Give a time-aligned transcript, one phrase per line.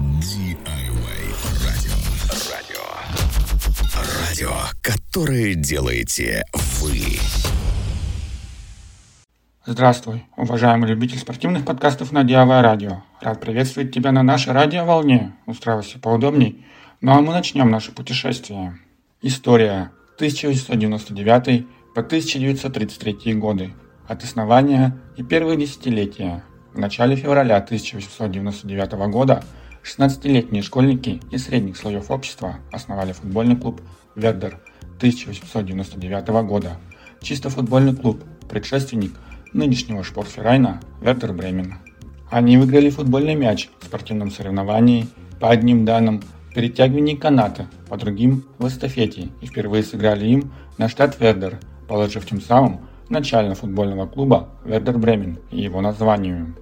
[0.00, 0.56] DIY
[1.66, 1.92] радио.
[2.50, 2.80] Радио.
[4.26, 6.42] Радио, которое делаете
[6.80, 7.18] вы.
[9.66, 13.02] Здравствуй, уважаемый любитель спортивных подкастов на DIY радио.
[13.20, 15.36] Рад приветствовать тебя на нашей радиоволне.
[15.44, 16.64] Устраивайся поудобней.
[17.02, 18.78] Ну а мы начнем наше путешествие.
[19.20, 23.74] История 1899 по 1933 годы.
[24.08, 26.42] От основания и первые десятилетия.
[26.72, 29.44] В начале февраля 1899 года
[29.84, 33.80] 16-летние школьники из средних слоев общества основали футбольный клуб
[34.14, 34.60] «Вердер»
[34.98, 36.76] 1899 года.
[37.22, 39.12] Чисто футбольный клуб, предшественник
[39.52, 41.76] нынешнего Шпортферайна «Вердер Бремен».
[42.30, 45.08] Они выиграли футбольный мяч в спортивном соревновании
[45.40, 46.22] по одним данным
[46.54, 51.58] перетягивании каната, по другим в эстафете и впервые сыграли им на штат Вердер,
[51.88, 56.54] положив тем самым начально футбольного клуба Вердер Бремен и его названию.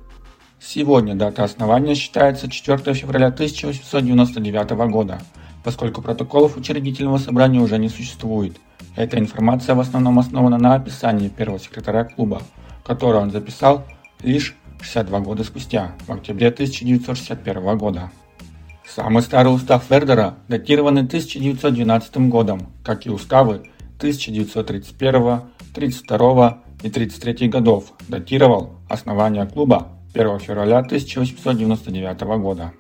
[0.61, 5.21] Сегодня дата основания считается 4 февраля 1899 года,
[5.63, 8.57] поскольку протоколов учредительного собрания уже не существует.
[8.97, 12.43] Эта информация в основном основана на описании первого секретаря клуба,
[12.85, 13.85] которое он записал
[14.23, 18.11] лишь 62 года спустя, в октябре 1961 года.
[18.85, 23.63] Самый старый устав Вердера датированный 1912 годом, как и уставы
[23.99, 32.73] 1931, 32 и 33 годов, датировал основание клуба 1 февраля 1899 года.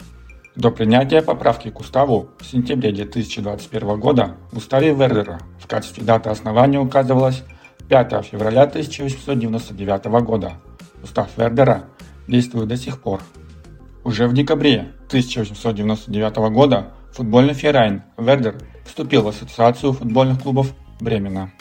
[0.56, 6.31] До принятия поправки к уставу в сентябре 2021 года в уставе Вердера в качестве даты
[6.31, 7.44] основания указывалось
[7.89, 10.55] 5 февраля 1899 года.
[11.05, 11.84] Устав Вердера
[12.27, 13.20] действует до сих пор.
[14.03, 21.53] Уже в декабре 1899 года футбольный Феррайн Вердер вступил в Ассоциацию футбольных клубов Бремена.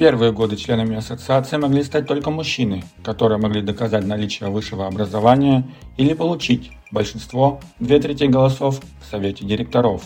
[0.00, 6.14] Первые годы членами ассоциации могли стать только мужчины, которые могли доказать наличие высшего образования или
[6.14, 10.02] получить большинство две трети голосов в Совете директоров.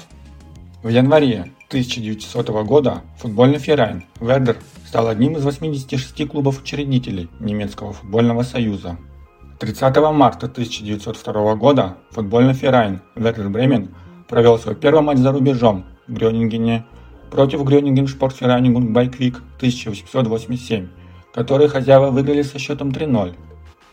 [0.82, 8.98] В январе 1900 года футбольный Феррайн Вердер стал одним из 86 клубов-учредителей немецкого футбольного союза.
[9.60, 13.94] 30 марта 1902 года футбольный Феррайн Вердер Бремен
[14.28, 16.84] провел свой первый матч за рубежом в Грёнингене
[17.34, 20.86] против Грёнинген Спортферайнингун Байквик 1887,
[21.34, 23.34] который хозяева выиграли со счетом 3-0.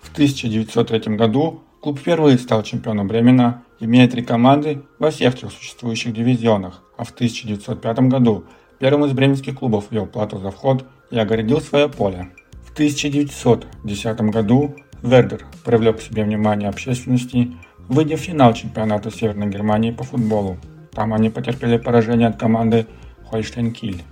[0.02, 6.14] В 1903 году клуб впервые стал чемпионом Бремена, имея три команды во всех трех существующих
[6.14, 8.44] дивизионах, а в 1905 году
[8.78, 12.30] первым из бременских клубов ввел плату за вход и огородил свое поле.
[12.64, 17.54] В 1910 году Вердер привлек к себе внимание общественности,
[17.90, 20.58] выйдя в финал чемпионата Северной Германии по футболу.
[20.94, 22.86] Там они потерпели поражение от команды
[23.32, 24.04] Хольштейн Киль.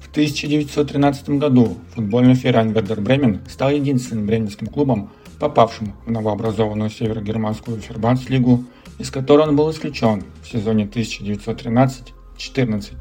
[0.00, 7.80] В 1913 году футбольный Феррайн Вердер Бремен стал единственным бременским клубом, попавшим в новообразованную северогерманскую
[7.80, 8.64] Фербанс-лигу,
[8.98, 12.92] из которой он был исключен в сезоне 1913-14.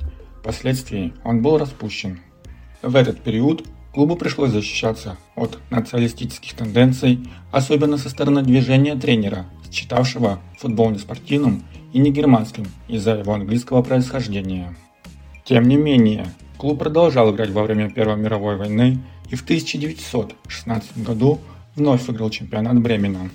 [0.41, 2.19] Впоследствии он был распущен.
[2.81, 3.63] В этот период
[3.93, 7.19] Клубу пришлось защищаться от националистических тенденций,
[7.51, 11.63] особенно со стороны движения тренера, считавшего футбол не спортивным
[11.93, 14.75] и не германским из-за его английского происхождения.
[15.45, 16.27] Тем не менее,
[16.57, 18.99] клуб продолжал играть во время Первой мировой войны
[19.29, 21.39] и в 1916 году
[21.75, 23.29] вновь выиграл чемпионат Бремена.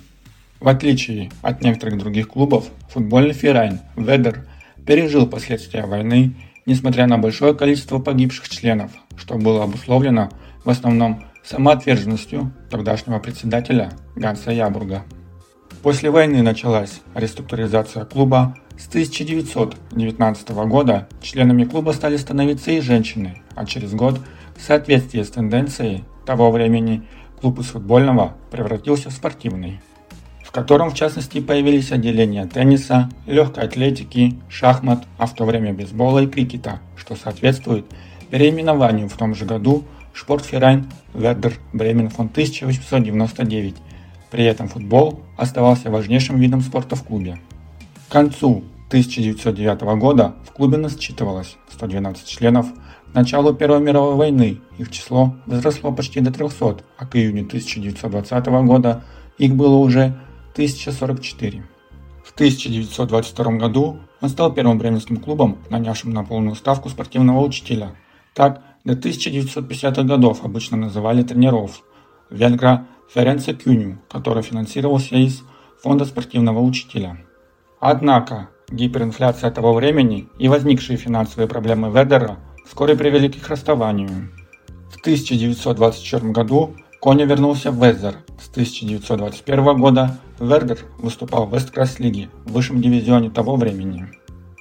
[0.59, 4.47] В отличие от некоторых других клубов, футбольный Феррайн Ведер
[4.85, 10.29] пережил последствия войны, несмотря на большое количество погибших членов, что было обусловлено
[10.65, 15.03] в основном самоотверженностью тогдашнего председателя Ганса Ябурга.
[15.81, 18.55] После войны началась реструктуризация клуба.
[18.79, 24.21] С 1919 года членами клуба стали становиться и женщины, а через год,
[24.55, 27.03] в соответствии с тенденцией того времени,
[27.41, 29.81] клуб из футбольного превратился в спортивный,
[30.45, 36.19] в котором в частности появились отделения тенниса, легкой атлетики, шахмат, а в то время бейсбола
[36.19, 37.85] и крикета, что соответствует
[38.29, 39.83] переименованию в том же году
[40.15, 43.75] Спортферайн Вердер Бремен фон 1899.
[44.31, 47.39] При этом футбол оставался важнейшим видом спорта в клубе.
[48.09, 52.65] К концу 1909 года в клубе насчитывалось 112 членов.
[53.11, 58.47] К началу Первой мировой войны их число возросло почти до 300, а к июню 1920
[58.65, 59.03] года
[59.37, 60.17] их было уже
[60.53, 61.63] 1044.
[62.25, 67.95] В 1922 году он стал первым бременским клубом, нанявшим на полную ставку спортивного учителя.
[68.33, 71.83] Так, до 1950-х годов обычно называли тренеров
[72.31, 75.43] Венгра Ференце Кюню, который финансировался из
[75.83, 77.19] фонда спортивного учителя.
[77.79, 84.29] Однако гиперинфляция того времени и возникшие финансовые проблемы Ведера вскоре привели к их расставанию.
[84.91, 88.15] В 1924 году Коня вернулся в Везер.
[88.37, 94.07] С 1921 года Вердер выступал в Весткросс-лиге, высшем дивизионе того времени.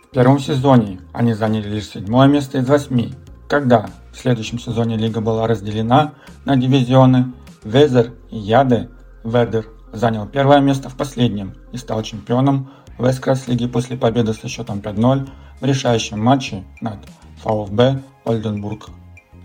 [0.07, 3.13] В первом сезоне они заняли лишь седьмое место из восьми.
[3.49, 6.15] Когда в следующем сезоне лига была разделена
[6.45, 7.33] на дивизионы,
[7.65, 8.89] Везер и Яде,
[9.25, 15.29] Вердер занял первое место в последнем и стал чемпионом Весткросс-лиги после победы со счетом 5-0
[15.61, 16.99] в решающем матче над
[17.45, 18.91] VfB Ольденбург.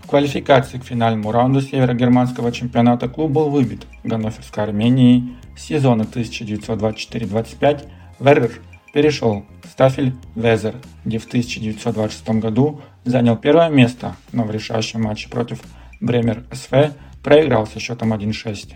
[0.02, 5.36] В квалификации к финальному раунду северогерманского чемпионата клуб был выбит Ганноверской Арменией.
[5.56, 8.60] С сезона 1924-25 Вердер
[8.92, 10.74] перешел в Стафель Везер,
[11.04, 15.60] где в 1926 году занял первое место, но в решающем матче против
[16.00, 16.92] Бремер СВ
[17.22, 18.74] проиграл со счетом 1-6.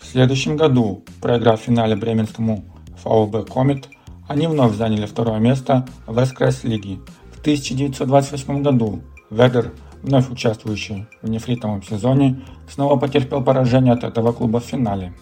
[0.00, 2.64] В следующем году, проиграв в финале бременскому
[3.02, 3.88] ФАОБ Комет,
[4.28, 7.00] они вновь заняли второе место в Эскресс лиги.
[7.32, 9.72] В 1928 году Ведер,
[10.02, 15.14] вновь участвующий в нефритовом сезоне, снова потерпел поражение от этого клуба в финале.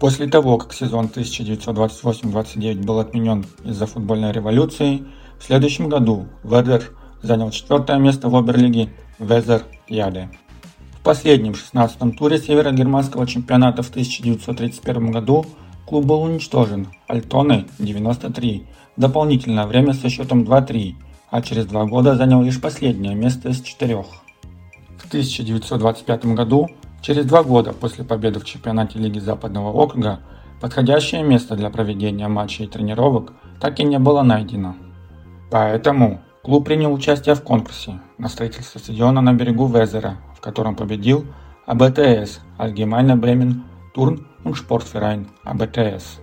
[0.00, 5.04] После того, как сезон 1928-29 был отменен из-за футбольной революции,
[5.38, 6.90] в следующем году Ведер
[7.22, 10.30] занял четвертое место в Оберлиге Везер Яде.
[10.98, 15.44] В последнем 16 туре северогерманского чемпионата в 1931 году
[15.86, 18.66] клуб был уничтожен Альтоной 93
[18.96, 20.94] в дополнительное время со счетом 2-3,
[21.30, 24.06] а через два года занял лишь последнее место из четырех.
[24.98, 26.68] В 1925 году
[27.04, 30.20] Через два года после победы в чемпионате Лиги Западного округа
[30.58, 34.74] подходящее место для проведения матчей и тренировок так и не было найдено.
[35.50, 41.26] Поэтому клуб принял участие в конкурсе на строительство стадиона на берегу Везера, в котором победил
[41.66, 43.56] АБТС Allgemeine Bremen
[43.94, 46.20] Turn und Sportverein АБТС.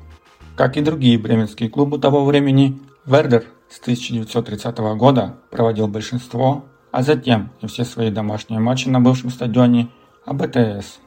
[0.56, 7.51] Как и другие бременские клубы того времени, Вердер с 1930 года проводил большинство, а затем
[7.62, 9.89] и все свои домашние матчи на бывшем стадионе
[10.25, 11.00] АБТС,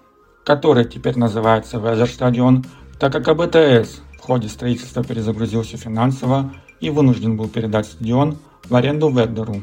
[0.45, 2.65] который теперь называется Везерстадион,
[2.99, 8.39] так как АБТС в ходе строительства перезагрузился финансово и вынужден был передать стадион
[8.69, 9.63] в аренду Вердеру.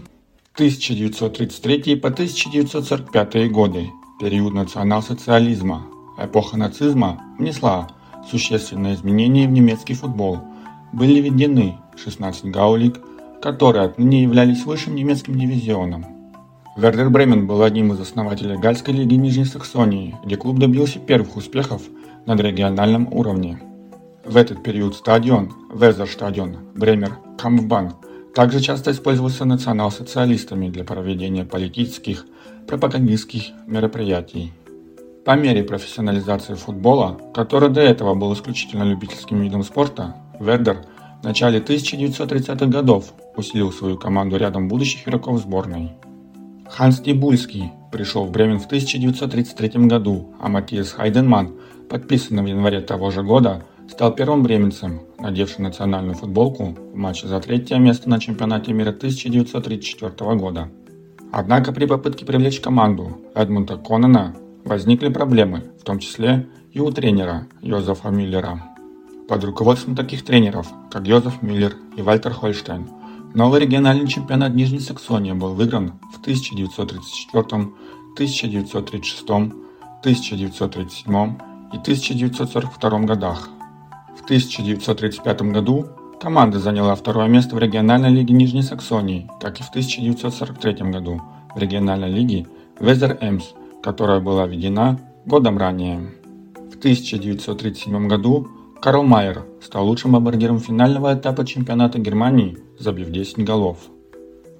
[0.53, 3.89] 1933 по 1945 годы,
[4.19, 5.86] период национал-социализма,
[6.25, 7.88] эпоха нацизма внесла
[8.29, 10.39] существенные изменения в немецкий футбол.
[10.94, 13.00] Были введены 16 гаулик,
[13.41, 16.06] которые отныне являлись высшим немецким дивизионом.
[16.77, 21.81] Вердер Бремен был одним из основателей Гальской лиги Нижней Саксонии, где клуб добился первых успехов
[22.25, 23.62] на региональном уровне.
[24.24, 27.95] В этот период стадион, Везерстадион, Бремер, Кампбан,
[28.33, 32.25] также часто использовался национал-социалистами для проведения политических,
[32.67, 34.53] пропагандистских мероприятий.
[35.23, 40.83] По мере профессионализации футбола, который до этого был исключительно любительским видом спорта, Вердер
[41.21, 45.91] в начале 1930-х годов усилил свою команду рядом будущих игроков сборной.
[46.68, 51.51] Ханс Тибульский пришел в Бремен в 1933 году, а Матиас Хайденман,
[51.88, 57.39] подписанный в январе того же года, стал первым бременцем, надевшим национальную футболку в матче за
[57.39, 60.69] третье место на чемпионате мира 1934 года.
[61.31, 67.48] Однако при попытке привлечь команду Эдмунда Коннена возникли проблемы, в том числе и у тренера
[67.62, 68.63] Йозефа Миллера.
[69.28, 72.88] Под руководством таких тренеров, как Йозеф Миллер и Вальтер Хольштейн,
[73.34, 77.72] Новый региональный чемпионат Нижней Саксонии был выигран в 1934,
[78.13, 81.38] 1936, 1937
[81.72, 83.50] и 1942 годах.
[84.18, 85.88] В 1935 году
[86.19, 91.22] команда заняла второе место в региональной лиге Нижней Саксонии, как и в 1943 году
[91.56, 92.48] в региональной лиге
[92.82, 96.11] Везер Эмс, которая была введена годом ранее.
[96.55, 98.47] В 1937 году
[98.81, 103.77] Карл Майер стал лучшим бомбардиром финального этапа чемпионата Германии, забив 10 голов.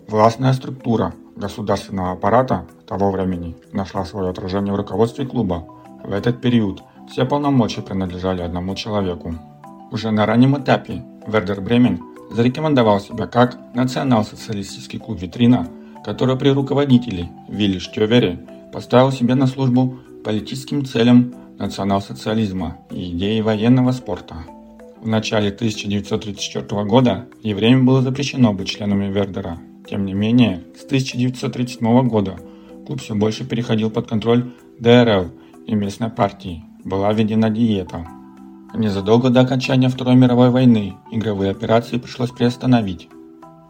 [0.08, 5.66] Властная структура государственного аппарата того времени нашла свое отражение в руководстве клуба.
[6.04, 9.36] В этот период все полномочия принадлежали одному человеку.
[9.92, 12.02] Уже на раннем этапе Вердер Бремен
[12.32, 15.68] зарекомендовал себя как национал-социалистический клуб «Витрина»,
[16.06, 18.40] который при руководителе Вилли Штёвере
[18.72, 24.46] поставил себе на службу политическим целям национал-социализма и идеи военного спорта.
[25.00, 29.58] В начале 1934 года евреям было запрещено быть членами Вердера.
[29.90, 32.38] Тем не менее, с 1937 года
[32.86, 35.32] клуб все больше переходил под контроль ДРЛ
[35.66, 36.64] и местной партии.
[36.84, 38.06] Была введена диета.
[38.74, 43.10] Незадолго до окончания Второй мировой войны игровые операции пришлось приостановить.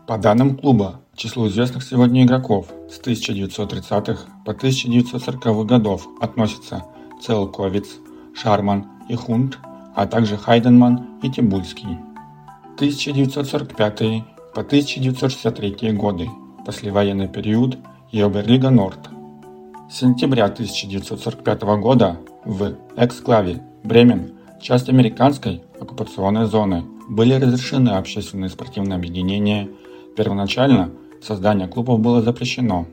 [0.07, 6.83] По данным клуба, число известных сегодня игроков с 1930-х по 1940-х годов относятся
[7.21, 7.85] Целковиц,
[8.33, 9.59] Шарман и Хунт,
[9.95, 11.99] а также Хайденман и Тибульский.
[12.77, 13.99] 1945
[14.55, 16.27] по 1963 годы,
[16.65, 17.77] послевоенный период
[18.11, 19.11] и Оберлига Норд.
[19.91, 28.95] С сентября 1945 года в эксклаве Бремен, часть американской оккупационной зоны, были разрешены общественные спортивные
[28.95, 29.69] объединения.
[30.17, 32.87] Первоначально создание клубов было запрещено.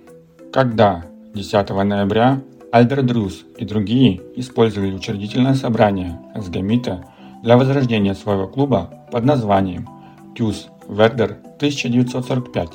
[0.52, 1.04] Когда
[1.35, 7.06] 10 ноября Альберт Друз и другие использовали учредительное собрание Сгамита
[7.42, 9.88] для возрождения своего клуба под названием
[10.37, 12.68] Тюс Вердер 1945.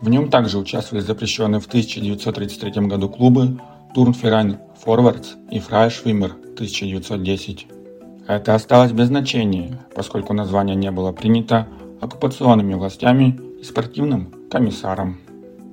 [0.00, 3.60] В нем также участвовали запрещенные в 1933 году клубы
[3.94, 7.66] Турнферайн Форвардс и Фрай Швиммер 1910.
[8.26, 11.68] Это осталось без значения, поскольку название не было принято
[12.00, 15.18] оккупационными властями спортивным комиссаром.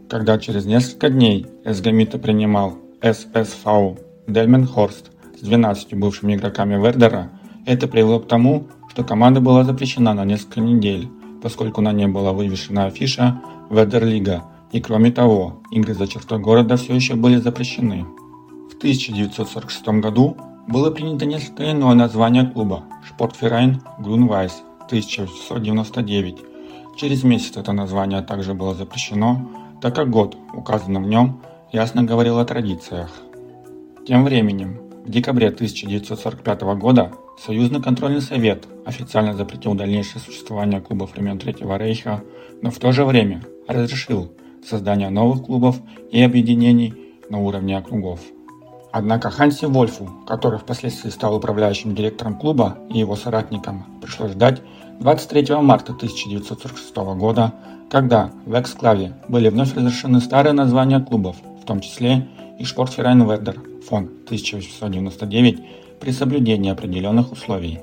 [0.10, 3.65] Когда через несколько дней SG Mitte принимал SSV
[4.27, 7.31] Дельменхорст с 12 бывшими игроками Вердера,
[7.65, 11.10] это привело к тому, что команда была запрещена на несколько недель,
[11.41, 16.95] поскольку на ней была вывешена афиша Вердерлига, и кроме того, игры за чертой города все
[16.95, 18.05] еще были запрещены.
[18.71, 26.50] В 1946 году было принято несколько иное название клуба– Sportverein Grün-Weiß 1899.
[26.98, 29.50] Через месяц это название также было запрещено,
[29.82, 33.12] так как год, указанный в нем, ясно говорил о традициях.
[34.08, 37.12] Тем временем, в декабре 1945 года
[37.44, 42.22] Союзный контрольный совет официально запретил дальнейшее существование клубов времен Третьего Рейха,
[42.62, 44.32] но в то же время разрешил
[44.63, 45.78] создание новых клубов
[46.12, 46.94] и объединений
[47.32, 48.20] на уровне округов.
[48.92, 54.62] Однако Ханси Вольфу, который впоследствии стал управляющим директором клуба и его соратникам, пришлось ждать
[55.01, 57.55] 23 марта 1946 года,
[57.89, 62.27] когда в эксклаве были вновь разрешены старые названия клубов, в том числе
[62.60, 65.60] и Спортферайн Вердер фон 1899
[66.00, 67.79] при соблюдении определенных условий.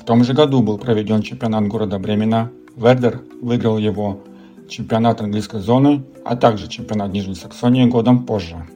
[0.00, 2.52] В том же году был проведен чемпионат города Бремена.
[2.76, 4.20] Вердер выиграл его
[4.68, 8.68] чемпионат английской зоны, а также чемпионат Нижней Саксонии годом позже.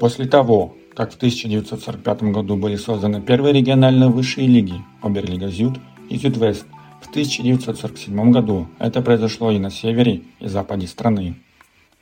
[0.00, 5.78] После того, как в 1945 году были созданы первые региональные высшие лиги Оберлига Зюд
[6.08, 6.64] и Зюдвест.
[7.02, 11.34] В 1947 году это произошло и на севере и западе страны.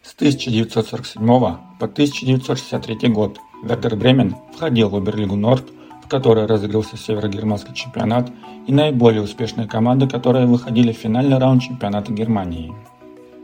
[0.02, 5.64] С 1947 по 1963 год Вердер Бремен входил в Оберлигу Норд,
[6.04, 8.30] в которой разыгрался северогерманский чемпионат
[8.66, 12.72] и наиболее успешные команды, которые выходили в финальный раунд чемпионата Германии.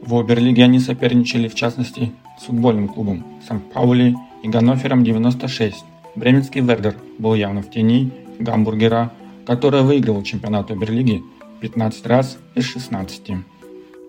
[0.02, 5.84] В Оберлиге они соперничали в частности с футбольным клубом Сан-Паули и Ганнофером 96.
[6.16, 9.10] Бременский Вердер был явно в тени Гамбургера,
[9.46, 11.22] который выигрывал чемпионат Оберлиги
[11.60, 13.30] 15 раз из 16.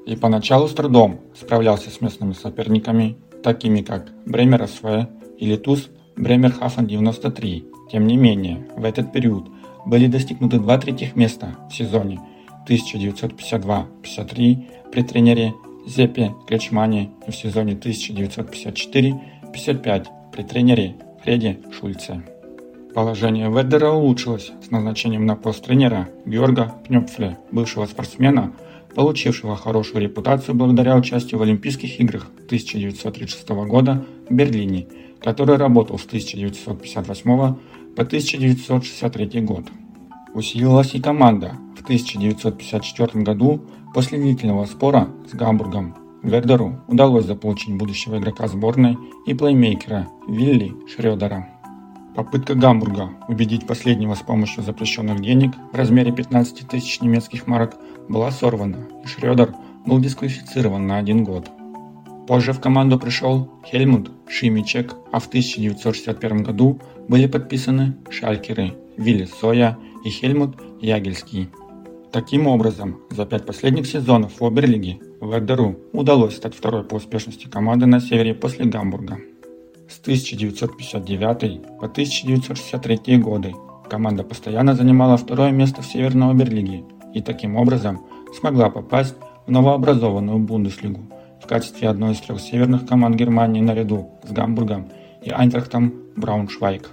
[0.05, 6.87] И поначалу с трудом справлялся с местными соперниками, такими как Бремер СВ или Туз Бремерхафен
[6.87, 7.65] 93.
[7.91, 9.49] Тем не менее, в этот период
[9.85, 12.19] были достигнуты два третьих места в сезоне
[12.67, 15.53] 1952-53 при тренере
[15.85, 22.23] Зепе Кречмане и в сезоне 1954-55 при тренере Фреде Шульце.
[22.97, 28.53] Положение Веддера улучшилось с назначением на пост тренера Георга Пнёпфля, бывшего спортсмена,
[28.95, 34.87] получившего хорошую репутацию благодаря участию в Олимпийских играх 1936 года в Берлине,
[35.21, 37.23] который работал с 1958
[37.95, 39.65] по 1963 год.
[40.33, 41.51] Усилилась и команда.
[41.79, 43.61] В 1954 году
[43.93, 51.56] после длительного спора с Гамбургом Вердеру удалось заполучить будущего игрока сборной и плеймейкера Вилли Шредера.
[52.17, 57.75] Попытка Гамбурга убедить последнего с помощью запрещенных денег в размере 15 тысяч немецких марок
[58.09, 59.53] была сорвана, и Шредер
[59.85, 61.47] был дисквалифицирован на один год.
[62.27, 69.77] Позже в команду пришел Хельмут Шимичек, а в 1961 году были подписаны шалькеры Вилли Соя
[70.03, 71.49] и Хельмут Ягельский.
[72.11, 77.85] Таким образом, за пять последних сезонов в Оберлиге Вердеру удалось стать второй по успешности команды
[77.85, 79.19] на севере после Гамбурга.
[79.89, 83.55] С 1959 по 1963 годы
[83.89, 88.05] команда постоянно занимала второе место в Северной Оберлиге и таким образом
[88.37, 89.15] смогла попасть
[89.45, 91.01] в новообразованную Бундеслигу
[91.41, 94.89] в качестве одной из трех северных команд Германии наряду с Гамбургом
[95.23, 96.89] и Айнтрахтом Брауншвайг.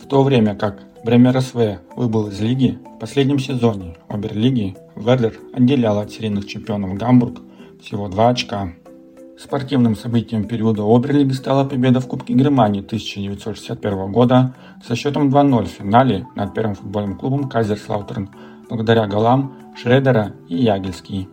[0.00, 5.98] В то время как Бремер СВ выбыл из лиги, в последнем сезоне Оберлиги Вердер отделял
[5.98, 7.40] от серийных чемпионов Гамбург
[7.82, 8.72] всего 2 очка.
[9.38, 14.54] Спортивным событием периода Оберлиги стала победа в Кубке Германии 1961 года
[14.86, 18.30] со счетом 2-0 в финале над первым футбольным клубом Кайзерслаутерн
[18.68, 21.28] благодаря голам Шредера и Ягельский.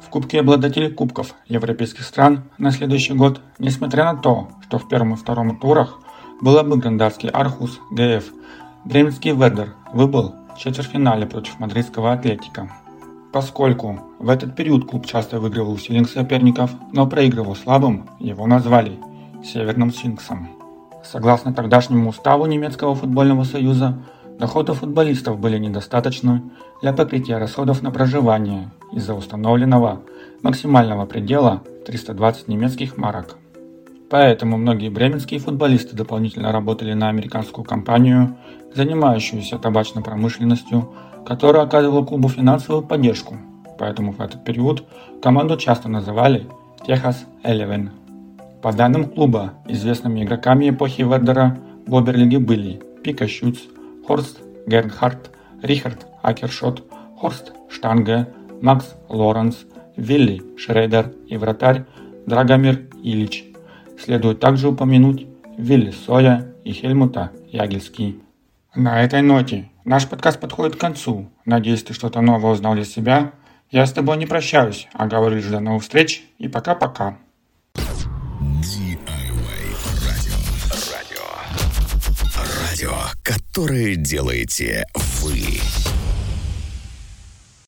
[0.00, 5.14] В Кубке обладателей кубков европейских стран на следующий год, несмотря на то, что в первом
[5.14, 5.98] и втором турах
[6.40, 8.24] был обыгран датский Архус ГФ
[8.84, 12.70] Бременский Вердер выбыл в четвертьфинале против мадридского Атлетика.
[13.32, 18.98] Поскольку в этот период клуб часто выигрывал у сильных соперников, но проигрывал слабым, его назвали
[19.42, 20.50] Северным Сфинксом.
[21.02, 23.98] Согласно тогдашнему уставу немецкого футбольного союза,
[24.38, 26.42] доходы футболистов были недостаточны
[26.82, 30.02] для покрытия расходов на проживание из-за установленного
[30.42, 33.38] максимального предела 320 немецких марок.
[34.10, 38.36] Поэтому многие бременские футболисты дополнительно работали на американскую компанию,
[38.74, 40.92] занимающуюся табачной промышленностью,
[41.26, 43.36] которая оказывала клубу финансовую поддержку.
[43.78, 44.84] Поэтому в этот период
[45.22, 46.46] команду часто называли
[46.86, 47.90] Техас Элевен.
[48.60, 53.58] По данным клуба, известными игроками эпохи Вердера в Оберлиге были Пика Шюц,
[54.06, 55.30] Хорст Гернхард,
[55.62, 56.84] Рихард Акершот,
[57.18, 58.28] Хорст Штанге,
[58.60, 59.56] Макс Лоренс,
[59.96, 61.84] Вилли Шредер и вратарь
[62.26, 63.44] Драгомир Ильич–
[64.02, 68.20] Следует также упомянуть Вилли Соя и Хельмута Ягельский.
[68.74, 71.30] На этой ноте наш подкаст подходит к концу.
[71.44, 73.32] Надеюсь, ты что-то новое узнал для себя.
[73.70, 77.18] Я с тобой не прощаюсь, а говорю лишь до новых встреч и пока-пока.
[80.10, 80.34] радио.
[80.92, 81.24] Радио.
[82.68, 84.84] Радио, которое делаете
[85.20, 85.91] вы.